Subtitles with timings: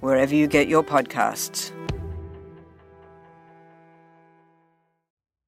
[0.00, 1.72] wherever you get your podcasts.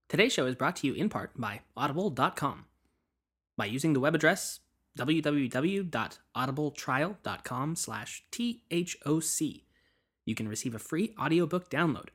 [0.09, 2.64] Today's show is brought to you in part by Audible.com.
[3.56, 4.59] By using the web address
[4.98, 9.62] www.audibletrial.com slash THOC,
[10.26, 12.09] you can receive a free audiobook download,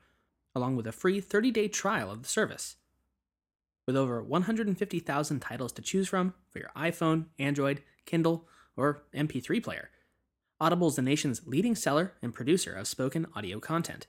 [0.54, 2.76] along with a free 30-day trial of the service.
[3.86, 9.88] With over 150,000 titles to choose from for your iPhone, Android, Kindle, or MP3 player,
[10.58, 14.06] Audible is the nation's leading seller and producer of spoken audio content.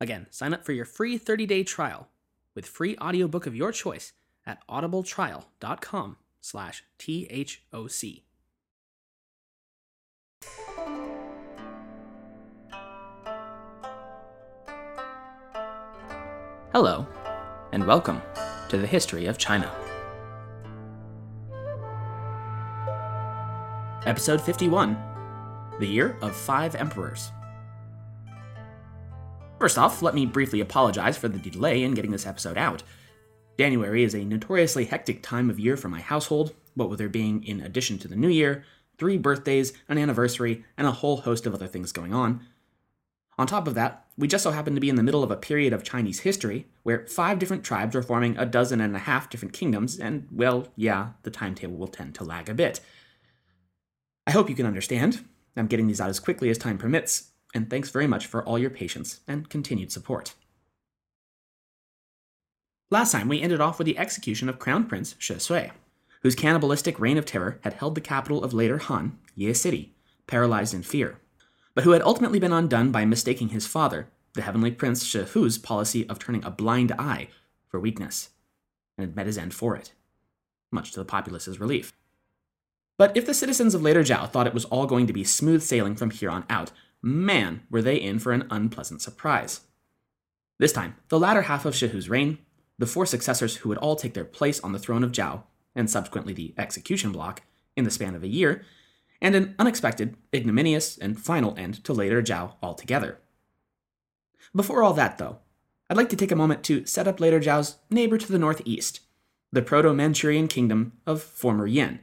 [0.00, 2.08] Again, sign up for your free 30-day trial
[2.54, 4.12] with free audiobook of your choice
[4.46, 8.22] at audibletrial.com slash THOC.
[16.72, 17.06] Hello,
[17.72, 18.22] and welcome
[18.68, 19.68] to the History of China.
[24.06, 25.11] Episode 51
[25.80, 27.30] The Year of Five Emperors.
[29.58, 32.82] First off, let me briefly apologize for the delay in getting this episode out.
[33.58, 37.42] January is a notoriously hectic time of year for my household, what with there being,
[37.44, 38.64] in addition to the new year,
[38.98, 42.46] three birthdays, an anniversary, and a whole host of other things going on.
[43.38, 45.36] On top of that, we just so happen to be in the middle of a
[45.36, 49.30] period of Chinese history where five different tribes are forming a dozen and a half
[49.30, 52.80] different kingdoms, and, well, yeah, the timetable will tend to lag a bit.
[54.26, 55.24] I hope you can understand.
[55.56, 58.58] I'm getting these out as quickly as time permits, and thanks very much for all
[58.58, 60.34] your patience and continued support.
[62.90, 65.70] Last time, we ended off with the execution of Crown Prince Shi Sui,
[66.22, 69.94] whose cannibalistic reign of terror had held the capital of later Han, Ye City,
[70.26, 71.18] paralyzed in fear,
[71.74, 75.58] but who had ultimately been undone by mistaking his father, the heavenly prince Shi Hu's
[75.58, 77.28] policy of turning a blind eye
[77.66, 78.30] for weakness,
[78.96, 79.92] and had met his end for it,
[80.70, 81.92] much to the populace's relief.
[82.98, 85.62] But if the citizens of later Zhao thought it was all going to be smooth
[85.62, 86.70] sailing from here on out,
[87.00, 89.62] man, were they in for an unpleasant surprise.
[90.58, 92.38] This time, the latter half of Shi Hu's reign,
[92.78, 95.42] the four successors who would all take their place on the throne of Zhao,
[95.74, 97.42] and subsequently the execution block,
[97.76, 98.64] in the span of a year,
[99.20, 103.18] and an unexpected, ignominious, and final end to later Zhao altogether.
[104.54, 105.38] Before all that, though,
[105.88, 109.00] I'd like to take a moment to set up later Zhao's neighbor to the northeast,
[109.50, 112.00] the Proto Manchurian kingdom of former Yan,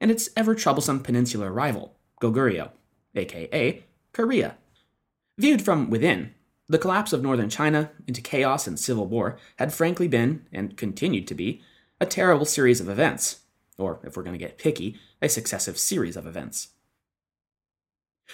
[0.00, 2.70] and its ever troublesome peninsular rival, Goguryeo,
[3.14, 4.56] aka Korea.
[5.38, 6.34] Viewed from within,
[6.68, 11.26] the collapse of northern China into chaos and civil war had frankly been, and continued
[11.26, 11.62] to be,
[12.00, 13.40] a terrible series of events,
[13.76, 16.68] or if we're going to get picky, a successive series of events.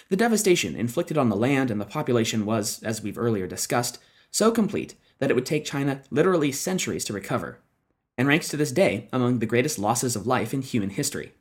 [0.09, 3.97] The devastation inflicted on the land and the population was, as we've earlier discussed,
[4.29, 7.59] so complete that it would take China literally centuries to recover,
[8.17, 11.33] and ranks to this day among the greatest losses of life in human history.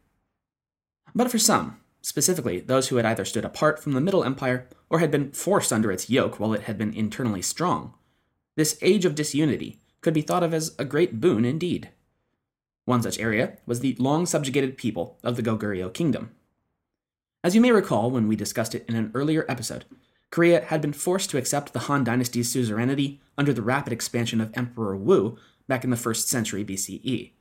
[1.17, 4.99] But for some, specifically those who had either stood apart from the Middle Empire or
[4.99, 7.95] had been forced under its yoke while it had been internally strong,
[8.55, 11.89] this age of disunity could be thought of as a great boon indeed.
[12.85, 16.33] One such area was the long subjugated people of the Goguryeo kingdom.
[17.43, 19.87] As you may recall when we discussed it in an earlier episode,
[20.31, 24.51] Korea had been forced to accept the Han dynasty's suzerainty under the rapid expansion of
[24.53, 27.33] Emperor Wu back in the 1st century BCE.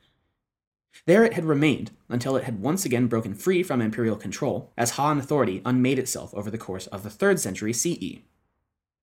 [1.06, 4.92] There it had remained until it had once again broken free from imperial control as
[4.92, 8.22] Han authority unmade itself over the course of the 3rd century CE.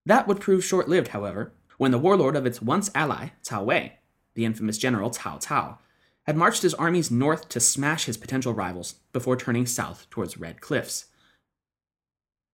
[0.06, 3.98] That would prove short lived, however, when the warlord of its once ally, Cao Wei,
[4.34, 5.78] the infamous general Cao Cao,
[6.25, 10.60] had marched his armies north to smash his potential rivals before turning south towards Red
[10.60, 11.06] Cliffs.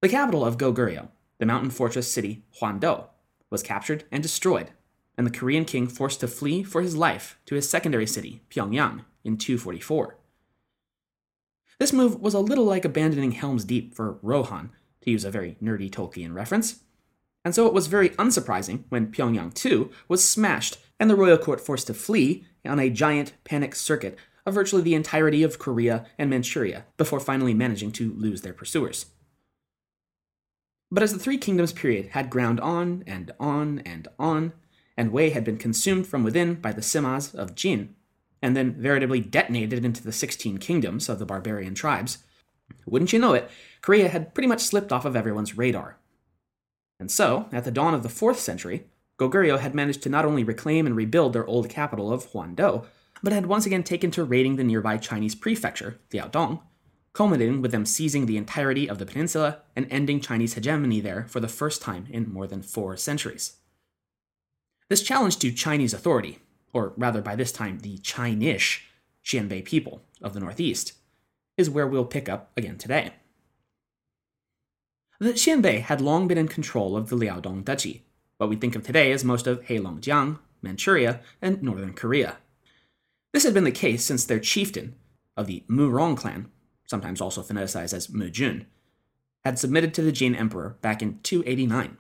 [0.01, 3.07] The capital of Goguryeo, the mountain fortress city Huangdou,
[3.51, 4.71] was captured and destroyed,
[5.17, 9.05] and the Korean king forced to flee for his life to his secondary city, Pyongyang,
[9.29, 10.17] in 244.
[11.79, 14.71] This move was a little like abandoning Helm's Deep for Rohan,
[15.03, 16.81] to use a very nerdy Tolkien reference,
[17.45, 21.61] and so it was very unsurprising when Pyongyang too was smashed and the royal court
[21.61, 26.29] forced to flee on a giant panic circuit of virtually the entirety of Korea and
[26.29, 29.07] Manchuria before finally managing to lose their pursuers.
[30.91, 34.53] But as the Three Kingdoms period had ground on and on and on,
[34.97, 37.95] and Wei had been consumed from within by the Simas of Jin,
[38.43, 42.19] and then veritably detonated into the 16 kingdoms of the barbarian tribes,
[42.87, 43.51] wouldn't you know it,
[43.81, 45.99] Korea had pretty much slipped off of everyone's radar.
[47.01, 48.87] And so, at the dawn of the 4th century,
[49.19, 52.85] Goguryeo had managed to not only reclaim and rebuild their old capital of Huangdou,
[53.23, 56.61] but had once again taken to raiding the nearby Chinese prefecture, Liaodong,
[57.13, 61.41] culminating with them seizing the entirety of the peninsula and ending Chinese hegemony there for
[61.41, 63.57] the first time in more than four centuries.
[64.89, 66.39] This challenge to Chinese authority,
[66.73, 68.81] or rather by this time the Chinese
[69.25, 70.93] Xianbei people of the Northeast,
[71.57, 73.13] is where we'll pick up again today.
[75.21, 78.05] The Xianbei had long been in control of the Liaodong Duchy,
[78.39, 82.37] what we think of today as most of Heilongjiang, Manchuria, and northern Korea.
[83.33, 84.95] This had been the case since their chieftain
[85.37, 86.51] of the Murong clan,
[86.87, 88.67] sometimes also phoneticized as Mujun,
[89.45, 91.97] had submitted to the Jin emperor back in 289.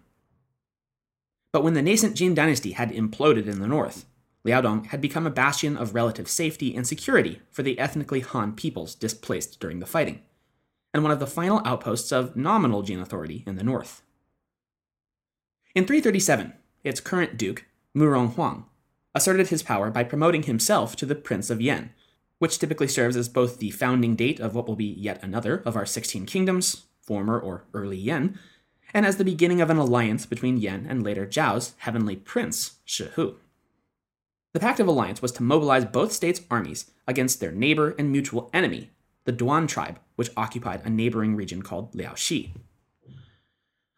[1.52, 4.06] But when the nascent Jin dynasty had imploded in the north,
[4.48, 8.94] Liaodong had become a bastion of relative safety and security for the ethnically Han peoples
[8.94, 10.22] displaced during the fighting,
[10.94, 14.02] and one of the final outposts of nominal Jin authority in the north.
[15.74, 18.64] In 337, its current duke, Murong Huang,
[19.14, 21.90] asserted his power by promoting himself to the Prince of Yan,
[22.38, 25.76] which typically serves as both the founding date of what will be yet another of
[25.76, 28.38] our 16 kingdoms, former or early Yan,
[28.94, 33.36] and as the beginning of an alliance between Yan and later Zhao's heavenly prince, Shihu.
[34.54, 38.50] The Pact of Alliance was to mobilize both states' armies against their neighbor and mutual
[38.54, 38.90] enemy,
[39.24, 42.52] the Duan tribe, which occupied a neighboring region called Liaoxi.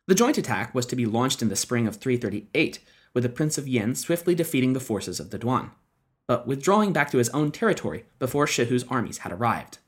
[0.09, 2.81] The joint attack was to be launched in the spring of 338
[3.15, 5.71] with the Prince of Yan swiftly defeating the forces of the Duan,
[6.27, 9.79] but withdrawing back to his own territory before Shihu's armies had arrived.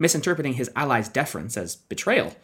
[0.00, 2.34] Misinterpreting his allies' deference as betrayal,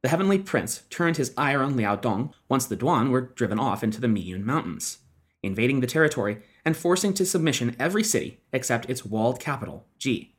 [0.00, 4.00] the heavenly prince turned his ire on Liaodong once the Duan were driven off into
[4.00, 4.98] the Miyun Mountains,
[5.46, 10.34] invading the territory and forcing to submission every city except its walled capital, Ji.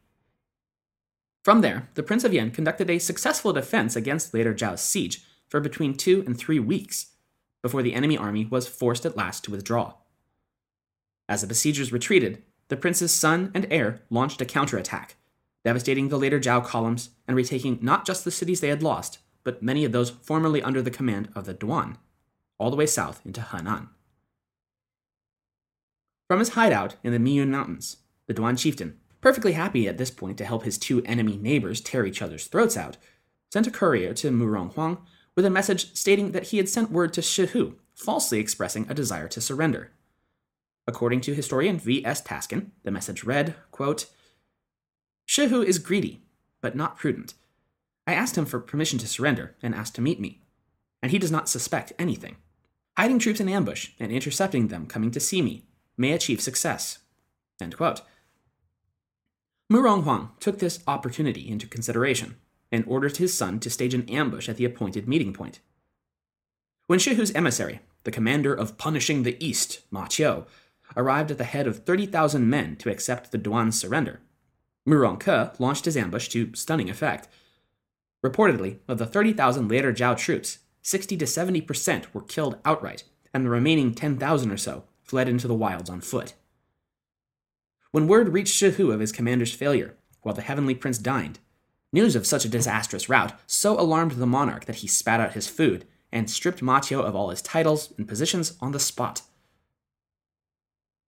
[1.44, 5.62] From there, the Prince of Yan conducted a successful defense against later Zhao's siege for
[5.62, 7.14] between two and three weeks,
[7.62, 9.94] before the enemy army was forced at last to withdraw.
[11.30, 15.16] As the besiegers retreated, the prince's son and heir launched a counterattack,
[15.64, 19.64] devastating the later Zhao columns and retaking not just the cities they had lost, but
[19.64, 21.96] many of those formerly under the command of the Duan,
[22.58, 23.90] all the way south into Henan.
[26.28, 30.38] From his hideout in the Miyun Mountains, the Duan chieftain, perfectly happy at this point
[30.38, 32.98] to help his two enemy neighbors tear each other's throats out,
[33.52, 34.98] sent a courier to Murong Huang
[35.36, 39.30] with a message stating that he had sent word to Shihu, falsely expressing a desire
[39.30, 39.92] to surrender.
[40.86, 42.22] According to historian V.S.
[42.22, 44.08] Taskin, the message read, quote,
[45.28, 46.24] Shihu is greedy,
[46.60, 47.36] but not prudent.
[48.06, 50.42] I asked him for permission to surrender and asked to meet me,
[51.02, 52.38] and he does not suspect anything.
[52.98, 55.67] Hiding troops in ambush and intercepting them coming to see me
[55.98, 57.00] may achieve success.
[57.60, 58.02] End quote.
[59.72, 62.36] Murong Huang took this opportunity into consideration
[62.72, 65.60] and ordered his son to stage an ambush at the appointed meeting point.
[66.86, 70.46] When Shihu's emissary, the commander of punishing the East, Ma Qiu,
[70.96, 74.22] arrived at the head of 30,000 men to accept the Duan's surrender,
[74.88, 77.28] Murong Ke launched his ambush to stunning effect.
[78.26, 83.04] Reportedly, of the 30,000 later Zhao troops, 60 to 70% were killed outright,
[83.34, 86.34] and the remaining 10,000 or so fled into the wilds on foot.
[87.92, 91.40] When word reached Shihu of his commander's failure, while the heavenly prince dined,
[91.94, 95.48] News of such a disastrous rout so alarmed the monarch that he spat out his
[95.48, 99.22] food and stripped Ma Qiu of all his titles and positions on the spot.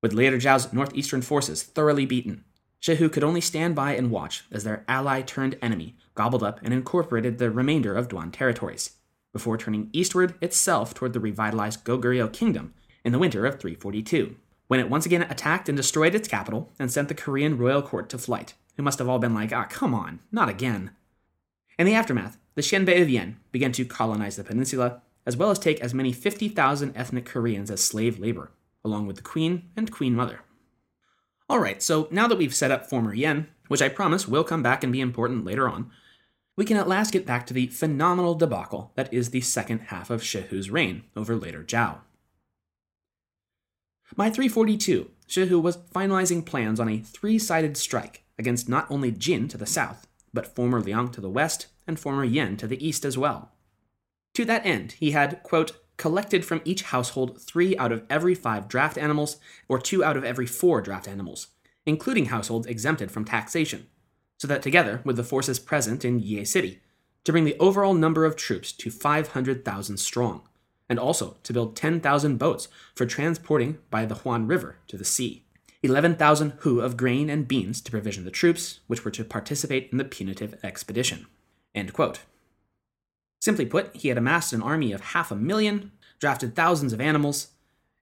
[0.01, 2.45] With later Zhao's northeastern forces thoroughly beaten,
[2.81, 6.73] Shihu could only stand by and watch as their ally turned enemy gobbled up and
[6.73, 8.91] incorporated the remainder of Duan territories,
[9.33, 14.35] before turning eastward itself toward the revitalized Goguryeo kingdom in the winter of 342,
[14.67, 18.09] when it once again attacked and destroyed its capital and sent the Korean royal court
[18.09, 20.91] to flight who must have all been like, ah, come on, not again.
[21.77, 25.59] In the aftermath, the Xianbei of Yan began to colonize the peninsula, as well as
[25.59, 28.51] take as many 50,000 ethnic Koreans as slave labor,
[28.85, 30.43] along with the queen and queen mother.
[31.49, 34.81] Alright, so now that we've set up former Yan, which I promise will come back
[34.81, 35.91] and be important later on,
[36.55, 40.09] we can at last get back to the phenomenal debacle that is the second half
[40.09, 41.97] of Shihu's reign over later Zhao.
[44.15, 49.47] By 342, Shihu was finalizing plans on a three sided strike against not only Jin
[49.49, 53.05] to the south, but former Liang to the west and former Yan to the east
[53.05, 53.51] as well.
[54.35, 58.67] To that end, he had, quote, collected from each household three out of every five
[58.67, 59.37] draft animals,
[59.67, 61.47] or two out of every four draft animals,
[61.85, 63.87] including households exempted from taxation,
[64.37, 66.79] so that together with the forces present in Ye City,
[67.25, 70.47] to bring the overall number of troops to 500,000 strong,
[70.89, 75.45] and also to build 10,000 boats for transporting by the Huan River to the sea.
[75.83, 79.97] 11,000 hu of grain and beans to provision the troops, which were to participate in
[79.97, 81.27] the punitive expedition.
[83.39, 87.49] Simply put, he had amassed an army of half a million, drafted thousands of animals,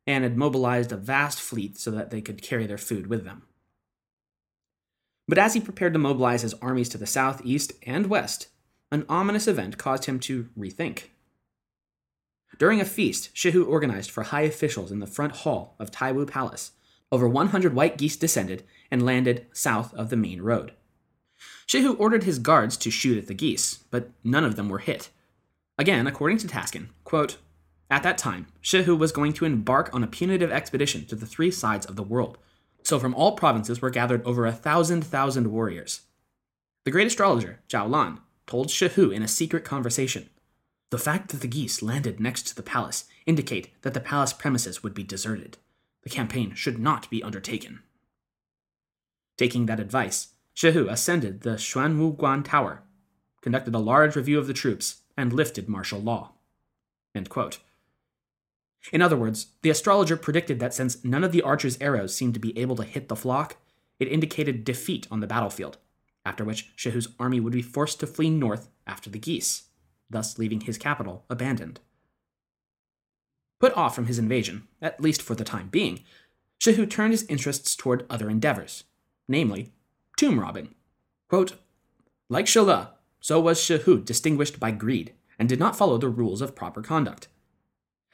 [0.07, 3.43] and had mobilized a vast fleet so that they could carry their food with them.
[5.27, 8.47] But as he prepared to mobilize his armies to the south, east, and west,
[8.91, 11.09] an ominous event caused him to rethink.
[12.57, 16.71] During a feast Shihu organized for high officials in the front hall of Taiwu Palace,
[17.11, 20.73] over 100 white geese descended and landed south of the main road.
[21.67, 25.09] Shihu ordered his guards to shoot at the geese, but none of them were hit.
[25.77, 27.37] Again, according to Taskin, quote,
[27.89, 31.51] at that time, Shihu was going to embark on a punitive expedition to the three
[31.51, 32.37] sides of the world.
[32.83, 36.01] So from all provinces were gathered over a thousand thousand warriors.
[36.83, 40.29] The great astrologer, Zhao Lan, told Shihu in a secret conversation
[40.89, 44.83] The fact that the geese landed next to the palace indicate that the palace premises
[44.83, 45.57] would be deserted.
[46.03, 47.81] The campaign should not be undertaken.
[49.37, 52.83] Taking that advice, Shihu ascended the Xuanwu Guan Tower,
[53.41, 56.31] conducted a large review of the troops, and lifted martial law.
[57.13, 62.39] In other words, the astrologer predicted that since none of the archer's arrows seemed to
[62.39, 63.57] be able to hit the flock,
[63.99, 65.77] it indicated defeat on the battlefield,
[66.25, 69.63] after which Shihu's army would be forced to flee north after the geese,
[70.09, 71.79] thus leaving his capital abandoned.
[73.59, 76.03] Put off from his invasion, at least for the time being,
[76.59, 78.83] Shihu turned his interests toward other endeavors,
[79.27, 79.71] namely,
[80.17, 80.75] tomb robbing.
[81.27, 81.53] Quote,
[82.29, 86.41] like Shi Le, so was Shihu distinguished by greed and did not follow the rules
[86.41, 87.27] of proper conduct.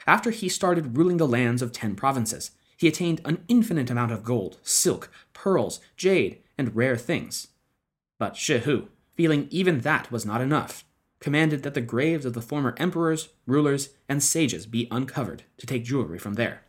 [0.05, 4.23] After he started ruling the lands of ten provinces, he attained an infinite amount of
[4.23, 7.47] gold, silk, pearls, jade, and rare things.
[8.19, 10.83] But Shihu, feeling even that was not enough,
[11.23, 15.85] commanded that the graves of the former emperors, rulers, and sages be uncovered to take
[15.85, 16.63] jewelry from there.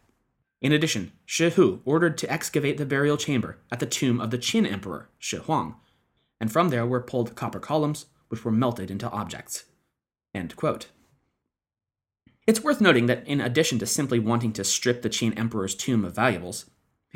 [0.62, 4.38] In addition, Shi Hu ordered to excavate the burial chamber at the tomb of the
[4.38, 5.74] Qin emperor, Shi Huang,
[6.40, 9.64] and from there were pulled copper columns, which were melted into objects.
[12.46, 16.04] It's worth noting that in addition to simply wanting to strip the Qin emperor's tomb
[16.04, 16.66] of valuables,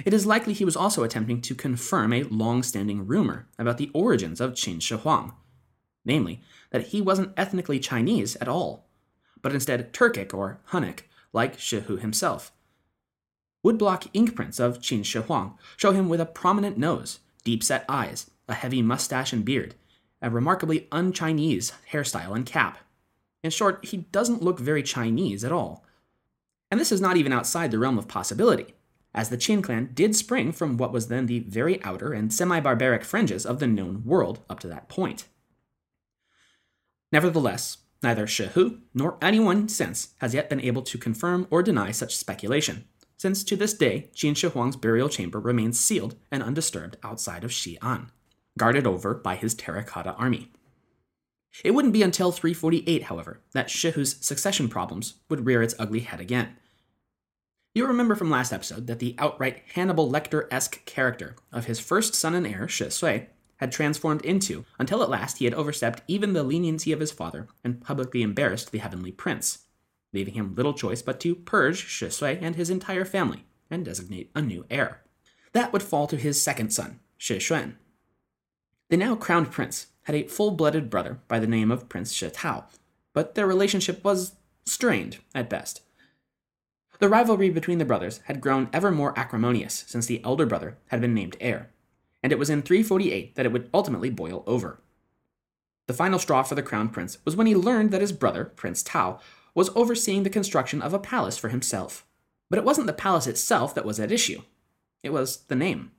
[0.04, 3.92] it is likely he was also attempting to confirm a long standing rumor about the
[3.94, 5.34] origins of Qin Shi Huang,
[6.04, 6.40] namely,
[6.70, 8.86] that he wasn't ethnically Chinese at all,
[9.42, 11.00] but instead Turkic or Hunnic,
[11.32, 12.52] like Shihu himself.
[13.64, 17.84] Woodblock ink prints of Qin Shi Huang show him with a prominent nose, deep set
[17.88, 19.74] eyes, a heavy mustache and beard,
[20.22, 22.78] a remarkably un Chinese hairstyle and cap.
[23.42, 25.84] In short, he doesn't look very Chinese at all.
[26.70, 28.74] And this is not even outside the realm of possibility,
[29.14, 32.60] as the Qin clan did spring from what was then the very outer and semi
[32.60, 35.26] barbaric fringes of the known world up to that point.
[37.10, 42.16] Nevertheless, neither Shihu nor anyone since has yet been able to confirm or deny such
[42.16, 42.84] speculation,
[43.16, 47.50] since to this day Qin Shi Huang's burial chamber remains sealed and undisturbed outside of
[47.50, 48.08] Xi'an,
[48.56, 50.52] guarded over by his terracotta army.
[51.64, 56.20] It wouldn't be until 348, however, that Shihu's succession problems would rear its ugly head
[56.20, 56.56] again.
[57.74, 62.14] You'll remember from last episode that the outright Hannibal Lecter esque character of his first
[62.14, 66.32] son and heir, Shi Sui, had transformed into, until at last he had overstepped even
[66.32, 69.66] the leniency of his father and publicly embarrassed the heavenly prince,
[70.12, 74.30] leaving him little choice but to purge Shi Sui and his entire family and designate
[74.34, 75.02] a new heir.
[75.52, 77.74] That would fall to his second son, Shi Xuan.
[78.90, 82.30] The now crowned prince had a full blooded brother by the name of Prince Shi
[82.30, 82.66] Tao,
[83.12, 85.82] but their relationship was strained at best.
[86.98, 91.00] The rivalry between the brothers had grown ever more acrimonious since the elder brother had
[91.00, 91.70] been named heir,
[92.28, 94.82] and it was in 348 that it would ultimately boil over.
[95.86, 98.82] The final straw for the crown prince was when he learned that his brother, Prince
[98.82, 99.18] Tao,
[99.54, 102.04] was overseeing the construction of a palace for himself.
[102.50, 104.42] But it wasn't the palace itself that was at issue,
[105.02, 105.92] it was the name.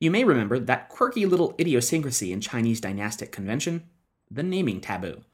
[0.00, 3.84] You may remember that quirky little idiosyncrasy in Chinese dynastic convention
[4.30, 5.24] the naming taboo.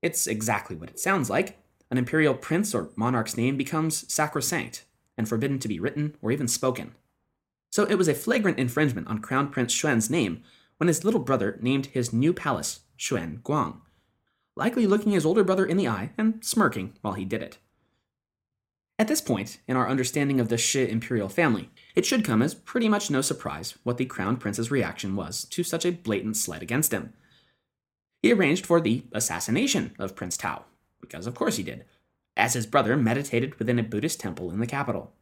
[0.00, 1.58] It's exactly what it sounds like.
[1.90, 4.84] An imperial prince or monarch's name becomes sacrosanct
[5.18, 6.94] and forbidden to be written or even spoken.
[7.74, 10.44] So it was a flagrant infringement on Crown Prince Xuan's name
[10.76, 13.80] when his little brother named his new palace Xuan Guang,
[14.54, 17.58] likely looking his older brother in the eye and smirking while he did it.
[18.96, 22.54] At this point, in our understanding of the Shi imperial family, it should come as
[22.54, 26.62] pretty much no surprise what the crown prince's reaction was to such a blatant slight
[26.62, 27.12] against him.
[28.22, 30.66] He arranged for the assassination of Prince Tao,
[31.00, 31.86] because of course he did,
[32.36, 35.12] as his brother meditated within a Buddhist temple in the capital.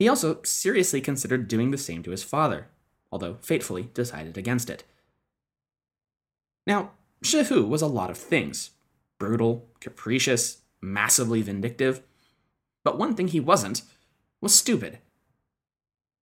[0.00, 2.68] He also seriously considered doing the same to his father,
[3.12, 4.82] although fatefully decided against it.
[6.66, 6.92] Now,
[7.22, 8.70] Shihu was a lot of things
[9.18, 12.00] brutal, capricious, massively vindictive.
[12.82, 13.82] But one thing he wasn't
[14.40, 15.00] was stupid.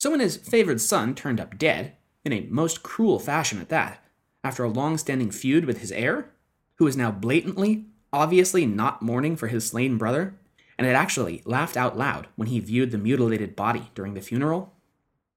[0.00, 1.92] So when his favored son turned up dead,
[2.24, 4.04] in a most cruel fashion at that,
[4.42, 6.30] after a long standing feud with his heir,
[6.78, 10.34] who was now blatantly, obviously not mourning for his slain brother,
[10.78, 14.74] and had actually laughed out loud when he viewed the mutilated body during the funeral?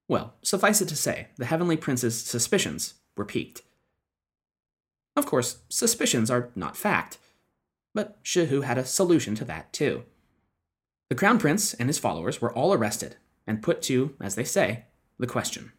[0.07, 3.63] Well, suffice it to say, the Heavenly Prince's suspicions were piqued.
[5.15, 7.17] Of course, suspicions are not fact,
[7.93, 10.03] but Shihu had a solution to that too.
[11.10, 14.86] The Crown Prince and his followers were all arrested and put to, as they say,
[15.17, 15.74] the question.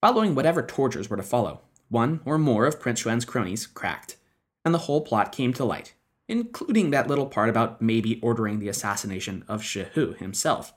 [0.00, 4.16] Following whatever tortures were to follow, one or more of Prince Xuan's cronies cracked,
[4.64, 5.94] and the whole plot came to light,
[6.30, 10.72] including that little part about maybe ordering the assassination of Shihu himself.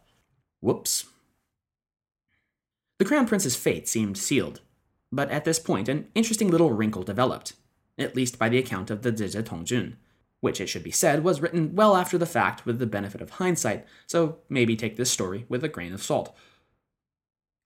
[0.62, 1.06] Whoops.
[2.98, 4.62] The Crown Prince's fate seemed sealed,
[5.12, 7.54] but at this point an interesting little wrinkle developed,
[8.00, 9.98] at least by the account of the Zizhi Tongjian,
[10.42, 13.32] which it should be said was written well after the fact with the benefit of
[13.32, 16.36] hindsight, so maybe take this story with a grain of salt.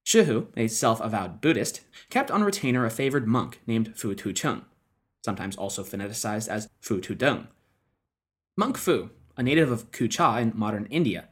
[0.06, 4.65] Shihu, a self avowed Buddhist, kept on retainer a favored monk named Fu Tu Cheng,
[5.24, 7.48] sometimes also phoneticized as Fu Tu Deng.
[8.60, 11.30] Monk Fu, a native of Kucha in modern India,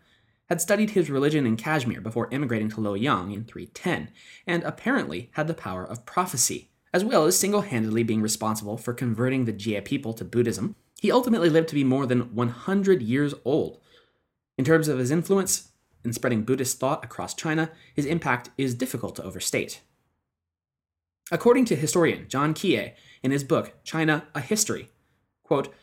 [0.47, 4.11] had studied his religion in Kashmir before immigrating to Luoyang in 310,
[4.45, 8.93] and apparently had the power of prophecy, as well as single handedly being responsible for
[8.93, 10.75] converting the Jia people to Buddhism.
[11.01, 13.79] He ultimately lived to be more than 100 years old.
[14.55, 15.69] In terms of his influence
[16.03, 19.81] in spreading Buddhist thought across China, his impact is difficult to overstate.
[21.31, 24.89] According to historian John Keay in his book China a History,
[25.41, 25.73] quote,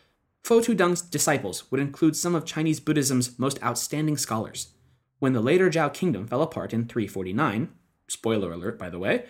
[0.43, 4.75] Fo Tudeng's disciples would include some of Chinese Buddhism's most outstanding scholars.
[5.21, 7.69] When the later Zhao kingdom fell apart in 349,
[8.09, 9.25] spoiler alert by the way,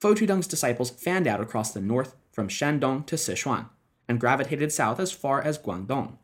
[0.00, 3.68] Fo Tudeng's disciples fanned out across the north from Shandong to Sichuan
[4.08, 6.16] and gravitated south as far as Guangdong.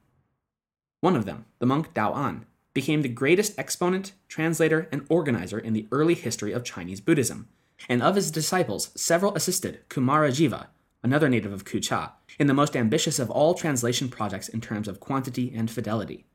[1.00, 5.72] One of them, the monk Dao An, became the greatest exponent, translator, and organizer in
[5.72, 7.48] the early history of Chinese Buddhism,
[7.88, 10.68] and of his disciples, several assisted Kumarajiva,
[11.06, 14.98] another native of Kucha, in the most ambitious of all translation projects in terms of
[14.98, 16.26] quantity and fidelity.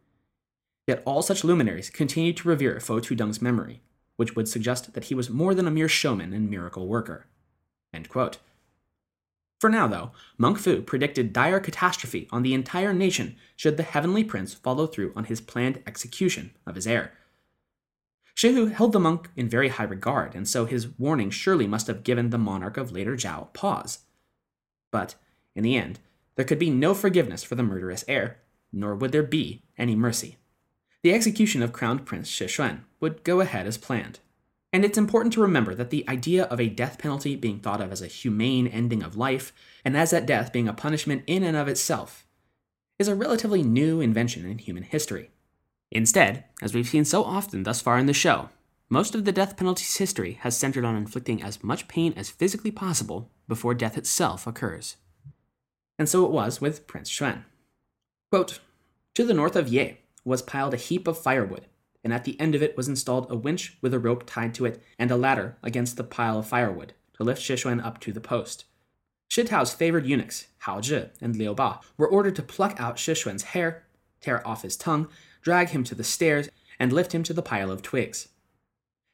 [0.87, 3.81] Yet all such luminaries continued to revere Fo Tudeng's memory,
[4.15, 7.27] which would suggest that he was more than a mere showman and miracle worker.
[9.59, 14.23] For now, though, Monk Fu predicted dire catastrophe on the entire nation should the Heavenly
[14.23, 17.11] Prince follow through on his planned execution of his heir.
[18.37, 22.05] Shihu held the monk in very high regard, and so his warning surely must have
[22.05, 23.99] given the monarch of later Zhao pause.
[24.91, 25.15] But,
[25.55, 25.99] in the end,
[26.35, 28.37] there could be no forgiveness for the murderous heir,
[28.71, 30.37] nor would there be any mercy.
[31.03, 34.19] The execution of Crown Prince Shixuan would go ahead as planned.
[34.73, 37.91] And it's important to remember that the idea of a death penalty being thought of
[37.91, 39.51] as a humane ending of life,
[39.83, 42.25] and as that death being a punishment in and of itself,
[42.97, 45.31] is a relatively new invention in human history.
[45.91, 48.49] Instead, as we've seen so often thus far in the show,
[48.91, 52.71] most of the death penalty's history has centered on inflicting as much pain as physically
[52.71, 54.97] possible before death itself occurs.
[55.97, 57.45] And so it was with Prince Xuan.
[58.29, 58.59] Quote,
[59.15, 61.67] to the north of Ye was piled a heap of firewood,
[62.03, 64.65] and at the end of it was installed a winch with a rope tied to
[64.65, 68.19] it and a ladder against the pile of firewood to lift Shixuan up to the
[68.19, 68.65] post.
[69.29, 73.43] Shi Tao's favored eunuchs, Hao Zhi and Liu Ba, were ordered to pluck out Shixuan's
[73.43, 73.85] hair,
[74.19, 75.07] tear off his tongue,
[75.41, 78.27] drag him to the stairs, and lift him to the pile of twigs.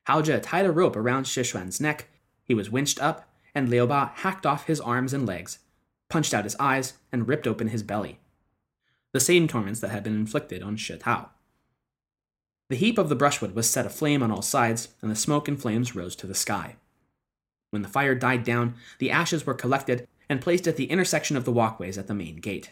[0.08, 2.08] Zhi tied a rope around Shixuan's neck,
[2.43, 5.60] he was winched up, and Liu Ba hacked off his arms and legs,
[6.10, 8.20] punched out his eyes, and ripped open his belly.
[9.12, 11.32] The same torments that had been inflicted on Shi Tao.
[12.70, 15.60] The heap of the brushwood was set aflame on all sides, and the smoke and
[15.60, 16.76] flames rose to the sky.
[17.72, 21.46] When the fire died down, the ashes were collected and placed at the intersection of
[21.46, 22.72] the walkways at the main gate.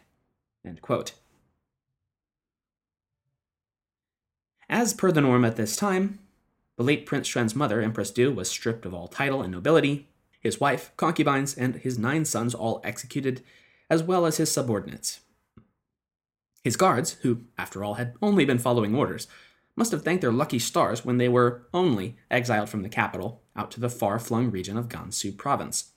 [4.69, 6.19] As per the norm at this time,
[6.77, 10.09] the late Prince Xuan's mother, Empress Du, was stripped of all title and nobility,
[10.39, 13.41] his wife, concubines, and his nine sons all executed,
[13.89, 15.21] as well as his subordinates.
[16.63, 19.27] His guards, who, after all, had only been following orders,
[19.75, 23.71] must have thanked their lucky stars when they were only exiled from the capital out
[23.71, 25.91] to the far flung region of Gansu province.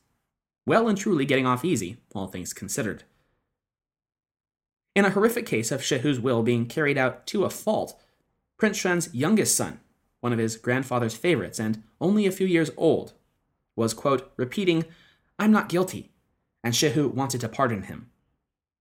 [0.66, 3.04] Well and truly getting off easy, all things considered.
[4.94, 8.00] In a horrific case of Shihu's will being carried out to a fault,
[8.56, 9.80] Prince Xuan's youngest son,
[10.20, 13.12] one of his grandfather's favorites and only a few years old,
[13.76, 14.84] was, quote, repeating,
[15.38, 16.10] I'm not guilty,
[16.64, 18.10] and Shihu wanted to pardon him.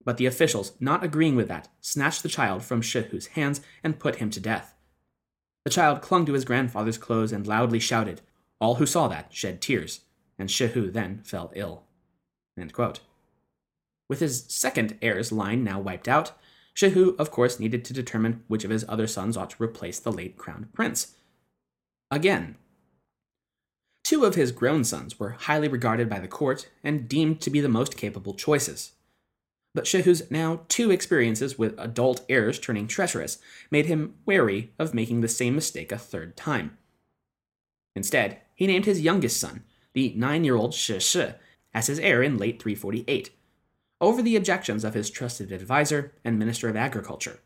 [0.03, 4.15] But the officials, not agreeing with that, snatched the child from Shihu's hands and put
[4.15, 4.73] him to death.
[5.65, 8.21] The child clung to his grandfather's clothes and loudly shouted.
[8.59, 10.01] All who saw that shed tears,
[10.39, 11.83] and Shihu then fell ill.
[14.09, 16.31] With his second heir's line now wiped out,
[16.73, 20.11] Shihu, of course, needed to determine which of his other sons ought to replace the
[20.11, 21.16] late crowned prince.
[22.09, 22.55] Again,
[24.03, 27.59] two of his grown sons were highly regarded by the court and deemed to be
[27.59, 28.93] the most capable choices.
[29.75, 33.37] But Shihu's now two experiences with adult heirs turning treacherous
[33.69, 36.77] made him wary of making the same mistake a third time.
[37.95, 41.33] Instead, he named his youngest son, the nine year old Shi Shi,
[41.73, 43.31] as his heir in late 348,
[43.99, 47.39] over the objections of his trusted advisor and Minister of Agriculture.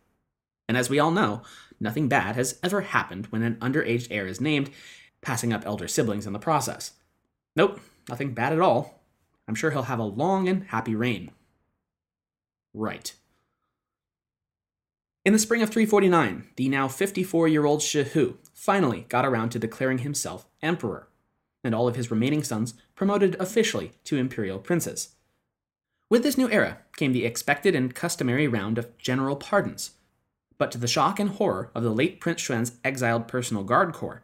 [0.69, 1.41] And as we all know,
[1.81, 4.69] nothing bad has ever happened when an underage heir is named,
[5.21, 6.93] passing up elder siblings in the process.
[7.55, 9.01] Nope, nothing bad at all.
[9.47, 11.31] I'm sure he'll have a long and happy reign.
[12.73, 13.13] Right.
[15.25, 19.59] In the spring of 349, the now 54 year old Shihu finally got around to
[19.59, 21.09] declaring himself emperor,
[21.63, 25.15] and all of his remaining sons promoted officially to imperial princes.
[26.09, 29.91] With this new era came the expected and customary round of general pardons.
[30.61, 34.21] But to the shock and horror of the late Prince Xuan's exiled personal guard corps,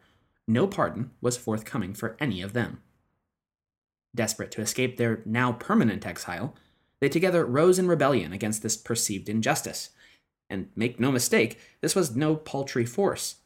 [0.48, 2.84] no pardon was forthcoming for any of them.
[4.14, 6.54] Desperate to escape their now permanent exile,
[7.00, 9.90] they together rose in rebellion against this perceived injustice.
[10.48, 13.38] And make no mistake, this was no paltry force.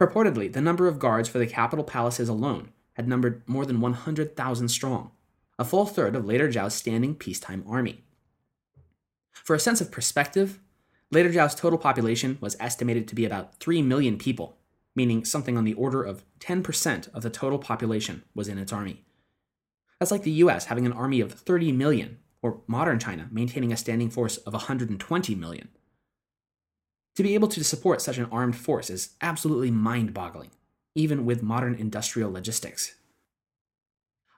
[0.00, 4.68] Purportedly, the number of guards for the capital palaces alone had numbered more than 100,000
[4.68, 5.12] strong,
[5.56, 8.02] a full third of later Zhao's standing peacetime army.
[9.30, 10.58] For a sense of perspective,
[11.12, 14.56] later Zhao's total population was estimated to be about 3 million people,
[14.96, 19.04] meaning something on the order of 10% of the total population was in its army.
[20.00, 23.76] That's like the US having an army of 30 million or modern China maintaining a
[23.76, 25.68] standing force of 120 million.
[27.16, 30.50] To be able to support such an armed force is absolutely mind boggling,
[30.94, 32.96] even with modern industrial logistics.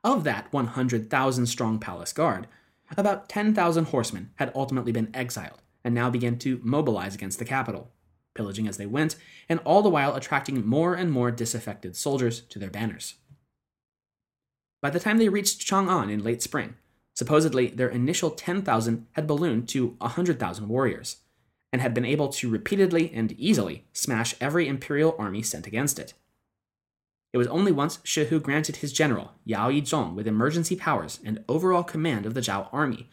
[0.03, 2.49] Of that 100,000 strong palace guard,
[2.97, 7.91] about 10,000 horsemen had ultimately been exiled and now began to mobilize against the capital,
[8.35, 9.17] pillaging as they went,
[9.49, 13.15] and all the while attracting more and more disaffected soldiers to their banners.
[14.83, 16.75] By the time they reached Chang'an in late spring,
[17.15, 21.19] Supposedly, their initial 10,000 had ballooned to 100,000 warriors,
[21.73, 26.15] and had been able to repeatedly and easily smash every imperial army sent against it.
[27.33, 31.83] It was only once Shihu granted his general, Yao Yizhong, with emergency powers and overall
[31.83, 33.09] command of the Zhao army,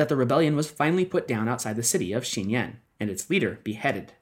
[0.00, 3.60] that the rebellion was finally put down outside the city of Xinyan, and its leader
[3.62, 4.14] beheaded.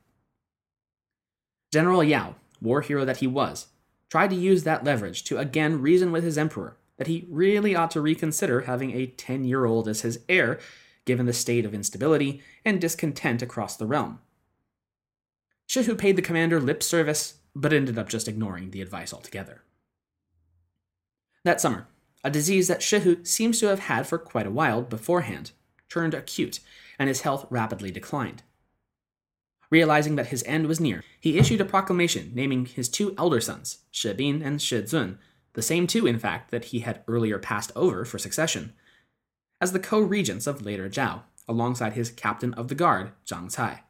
[1.73, 3.69] General Yao, war hero that he was,
[4.11, 7.93] tried to use that leverage to again reason with his emperor that he really ought
[7.93, 10.59] to reconsider having a 10 year old as his heir,
[11.05, 14.19] given the state of instability and discontent across the realm.
[15.69, 19.63] Shihu paid the commander lip service, but ended up just ignoring the advice altogether.
[21.45, 21.87] That summer,
[22.25, 25.53] a disease that Shihu seems to have had for quite a while beforehand
[25.89, 26.61] turned acute,
[26.99, 28.43] and his health rapidly declined.
[29.71, 33.79] Realizing that his end was near, he issued a proclamation naming his two elder sons,
[33.91, 35.19] Shi Bin and Shi Zun,
[35.53, 38.73] the same two, in fact, that he had earlier passed over for succession,
[39.61, 43.83] as the co regents of later Zhao, alongside his captain of the guard, Zhang Cai.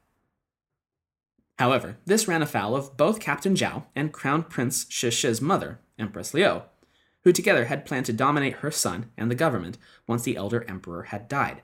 [1.58, 5.10] However, this ran afoul of both Captain Zhao and Crown Prince Shi
[5.42, 6.62] mother, Empress Liu,
[7.24, 11.04] who together had planned to dominate her son and the government once the elder emperor
[11.04, 11.62] had died.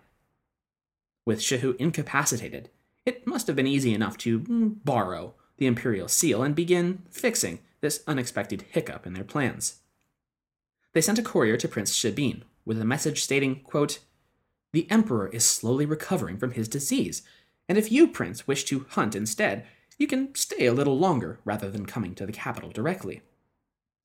[1.27, 2.71] With Shihu incapacitated,
[3.07, 4.39] it must have been easy enough to
[4.85, 9.81] borrow the imperial seal and begin fixing this unexpected hiccup in their plans
[10.95, 13.99] they sent a courier to Prince Shibin with a message stating, quote,
[14.73, 17.23] The Emperor is slowly recovering from his disease,
[17.69, 19.67] and if you, Prince, wish to hunt instead,
[19.99, 23.23] you can stay a little longer rather than coming to the capital directly.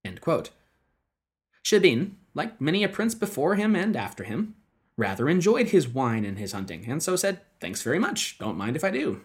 [0.03, 0.49] End quote.
[2.33, 4.55] Like many a prince before him and after him,
[4.99, 8.75] rather enjoyed his wine and his hunting, and so said, Thanks very much, don't mind
[8.75, 9.21] if I do.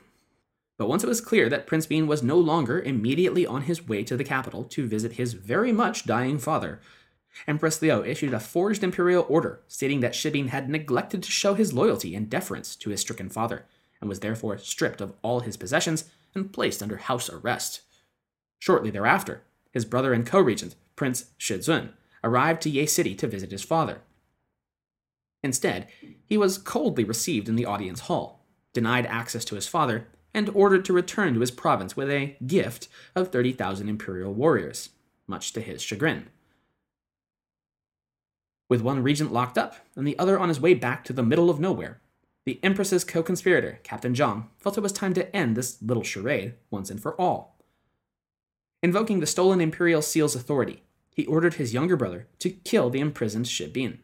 [0.78, 4.02] But once it was clear that Prince Bin was no longer immediately on his way
[4.04, 6.80] to the capital to visit his very much dying father,
[7.46, 11.72] Empress Liu issued a forged imperial order stating that Shibin had neglected to show his
[11.72, 13.66] loyalty and deference to his stricken father,
[14.00, 17.82] and was therefore stripped of all his possessions and placed under house arrest.
[18.58, 21.90] Shortly thereafter, his brother and co regent, Prince Shizun,
[22.22, 24.02] arrived to Ye City to visit his father.
[25.44, 25.86] Instead,
[26.24, 30.86] he was coldly received in the audience hall, denied access to his father, and ordered
[30.86, 34.88] to return to his province with a gift of 30,000 imperial warriors,
[35.26, 36.30] much to his chagrin.
[38.70, 41.50] With one regent locked up and the other on his way back to the middle
[41.50, 42.00] of nowhere,
[42.46, 46.54] the Empress's co conspirator, Captain Zhang, felt it was time to end this little charade
[46.70, 47.58] once and for all.
[48.82, 50.82] Invoking the stolen imperial seal's authority,
[51.14, 53.98] he ordered his younger brother to kill the imprisoned Shi Bin.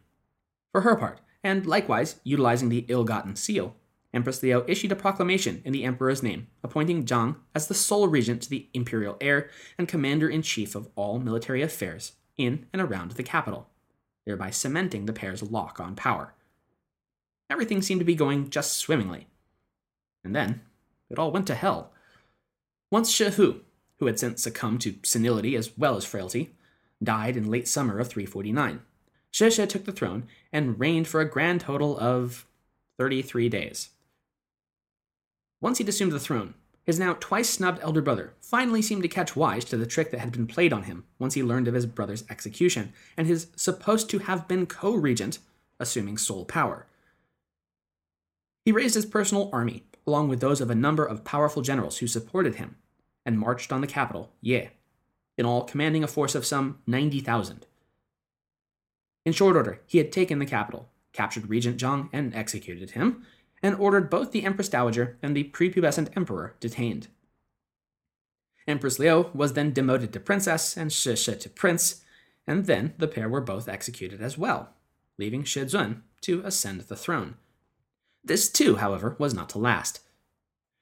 [0.71, 3.75] For her part, and likewise utilizing the ill gotten seal,
[4.13, 8.41] Empress Liu issued a proclamation in the emperor's name, appointing Zhang as the sole regent
[8.43, 13.11] to the imperial heir and commander in chief of all military affairs in and around
[13.11, 13.71] the capital
[14.25, 16.33] thereby cementing the pair's lock on power.
[17.49, 19.27] everything seemed to be going just swimmingly.
[20.23, 20.61] And then,
[21.09, 21.91] it all went to hell.
[22.89, 23.59] Once Shi Hu,
[23.97, 26.55] who had since succumbed to senility as well as frailty,
[27.03, 28.81] died in late summer of 349.
[29.31, 32.45] Shi took the throne and reigned for a grand total of
[32.99, 33.89] 33 days.
[35.61, 39.35] Once he'd assumed the throne, his now twice snubbed elder brother finally seemed to catch
[39.35, 41.85] wise to the trick that had been played on him once he learned of his
[41.85, 45.39] brother's execution and his supposed to have been co regent
[45.79, 46.87] assuming sole power.
[48.65, 52.07] He raised his personal army, along with those of a number of powerful generals who
[52.07, 52.75] supported him,
[53.25, 54.69] and marched on the capital, Ye,
[55.37, 57.65] in all commanding a force of some 90,000.
[59.25, 63.23] In short order, he had taken the capital, captured Regent Zhang and executed him,
[63.61, 67.07] and ordered both the Empress Dowager and the prepubescent emperor detained.
[68.67, 72.03] Empress Liu was then demoted to princess and Shi Shi to prince,
[72.47, 74.69] and then the pair were both executed as well,
[75.17, 77.35] leaving Shi Zun to ascend the throne.
[78.23, 80.01] This too, however, was not to last.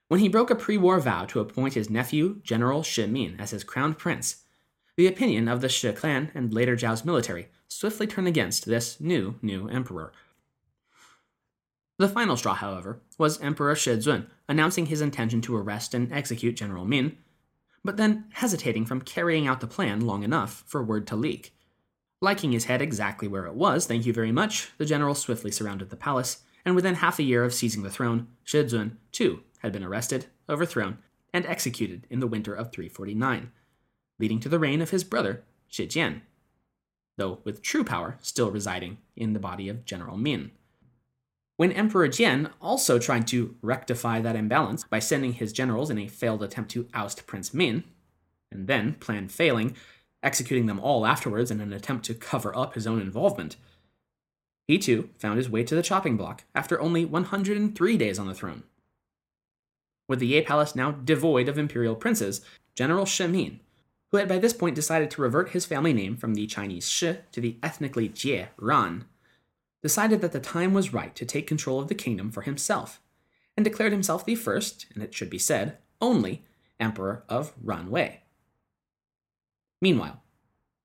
[0.08, 3.52] When he broke a pre war vow to appoint his nephew, General Shi Min, as
[3.52, 4.44] his crowned prince,
[4.98, 9.36] the opinion of the Shi clan and later Zhao's military swiftly turned against this new,
[9.42, 10.12] new emperor.
[11.98, 16.86] The final straw, however, was Emperor Shizun announcing his intention to arrest and execute General
[16.86, 17.18] Min,
[17.84, 21.54] but then hesitating from carrying out the plan long enough for word to leak.
[22.22, 25.90] Liking his head exactly where it was, thank you very much, the general swiftly surrounded
[25.90, 29.84] the palace, and within half a year of seizing the throne, Shizun, too, had been
[29.84, 30.98] arrested, overthrown,
[31.34, 33.52] and executed in the winter of 349,
[34.20, 36.22] leading to the reign of his brother, Shi Jian,
[37.20, 40.52] though with true power still residing in the body of General Min.
[41.58, 46.08] When Emperor Jian also tried to rectify that imbalance by sending his generals in a
[46.08, 47.84] failed attempt to oust Prince Min,
[48.52, 49.76] and then, plan failing,
[50.24, 53.58] executing them all afterwards in an attempt to cover up his own involvement,
[54.68, 58.34] he too found his way to the chopping block after only 103 days on the
[58.34, 58.64] throne.
[60.08, 62.42] With the Ye Palace now devoid of imperial princes,
[62.76, 63.60] General Shi Min,
[64.12, 67.18] who had by this point decided to revert his family name from the Chinese Shi
[67.32, 69.06] to the ethnically Jie Ran,
[69.82, 73.02] decided that the time was right to take control of the kingdom for himself,
[73.56, 76.44] and declared himself the first, and it should be said, only,
[76.80, 78.22] emperor of Ran Wei.
[79.82, 80.22] Meanwhile,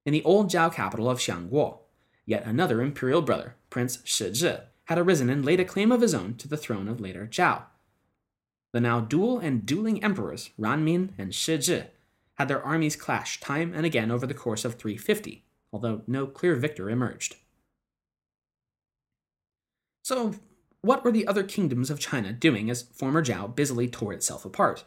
[0.04, 1.78] in the old Zhao capital of Xiangguo,
[2.26, 6.14] yet another imperial brother, Prince Shi Shizhi, had arisen and laid a claim of his
[6.14, 7.62] own to the throne of later Zhao.
[8.72, 11.86] The now dual and dueling emperors, Ranmin and Shi Shizhi,
[12.34, 16.56] had their armies clash time and again over the course of 350, although no clear
[16.56, 17.36] victor emerged.
[20.02, 20.34] So,
[20.82, 24.84] what were the other kingdoms of China doing as former Zhao busily tore itself apart?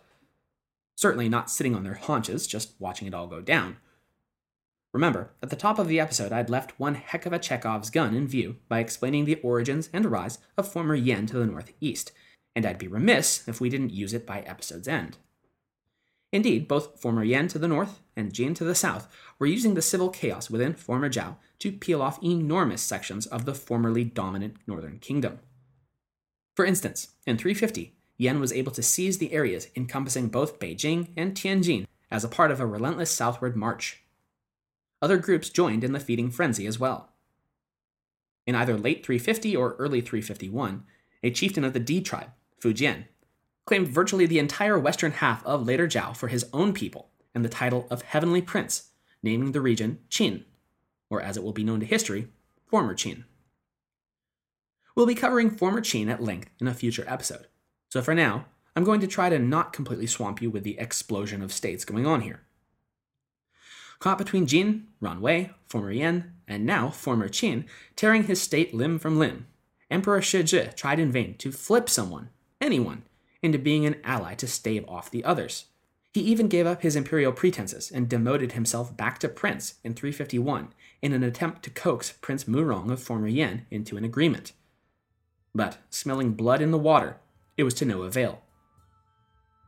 [0.96, 3.78] Certainly not sitting on their haunches, just watching it all go down.
[4.94, 8.16] Remember, at the top of the episode, I'd left one heck of a Chekhov's gun
[8.16, 12.12] in view by explaining the origins and rise of former Yan to the northeast,
[12.56, 15.18] and I'd be remiss if we didn't use it by episode's end.
[16.32, 19.08] Indeed, both former Yan to the north and Jin to the south
[19.40, 23.54] were using the civil chaos within former Zhao to peel off enormous sections of the
[23.54, 25.40] formerly dominant northern kingdom.
[26.56, 31.34] For instance, in 350, Yan was able to seize the areas encompassing both Beijing and
[31.34, 34.04] Tianjin as a part of a relentless southward march.
[35.02, 37.10] Other groups joined in the feeding frenzy as well.
[38.48, 40.84] In either late 350 or early 351,
[41.24, 43.06] a chieftain of the Di tribe, Fu Jian,
[43.68, 47.50] claimed virtually the entire western half of later Zhao for his own people and the
[47.50, 50.46] title of Heavenly Prince, naming the region Qin,
[51.10, 52.30] or as it will be known to history,
[52.66, 53.26] former Qin.
[54.96, 57.48] We'll be covering former Qin at length in a future episode,
[57.90, 61.42] so for now, I'm going to try to not completely swamp you with the explosion
[61.42, 62.42] of states going on here.
[64.00, 69.20] Caught between Jin, Ranwei, former Yan, and now former Qin, tearing his state limb from
[69.20, 69.48] limb,
[69.92, 72.30] Emperor Shi Shizhi tried in vain to flip someone,
[72.62, 73.04] anyone,
[73.42, 75.66] into being an ally to stave off the others.
[76.14, 80.74] He even gave up his imperial pretenses and demoted himself back to prince in 351
[81.02, 84.54] in an attempt to coax Prince Murong of former Yan into an agreement.
[85.54, 87.18] But, smelling blood in the water,
[87.56, 88.42] it was to no avail.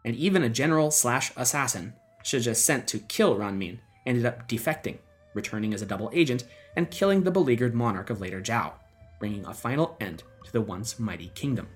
[0.03, 4.97] And even a general slash assassin, Shizhi sent to kill Ranmin, ended up defecting,
[5.33, 8.73] returning as a double agent, and killing the beleaguered monarch of later Zhao,
[9.19, 11.67] bringing a final end to the once mighty kingdom.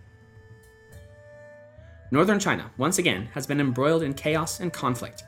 [2.14, 5.24] Northern China, once again, has been embroiled in chaos and conflict.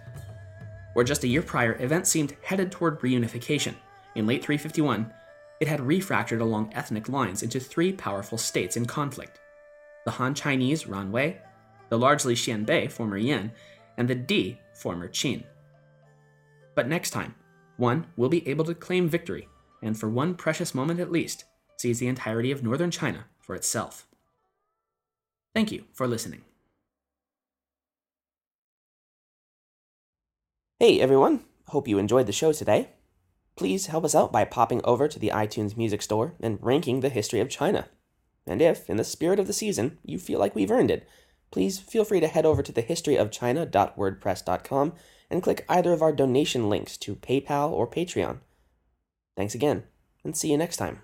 [0.94, 3.74] Where just a year prior, events seemed headed toward reunification,
[4.14, 5.12] in late 351,
[5.60, 9.40] it had refractured along ethnic lines into three powerful states in conflict
[10.06, 11.40] the Han Chinese Ran Wei,
[11.90, 13.52] the largely Xianbei, former Yan,
[13.98, 15.44] and the Di, former Qin.
[16.76, 17.34] But next time,
[17.78, 19.48] one will be able to claim victory,
[19.82, 21.46] and for one precious moment at least,
[21.78, 24.06] seize the entirety of northern China for itself.
[25.56, 26.44] Thank you for listening.
[30.78, 32.90] Hey everyone, hope you enjoyed the show today.
[33.56, 37.08] Please help us out by popping over to the iTunes Music Store and ranking the
[37.08, 37.88] history of China.
[38.46, 41.08] And if, in the spirit of the season, you feel like we've earned it,
[41.50, 44.94] please feel free to head over to thehistoryofchina.wordpress.com
[45.30, 48.40] and click either of our donation links to PayPal or Patreon.
[49.38, 49.86] Thanks again,
[50.26, 51.00] and see you next time.